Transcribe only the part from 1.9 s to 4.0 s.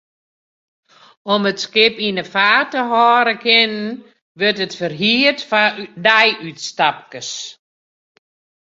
yn 'e feart hâlde te kinnen,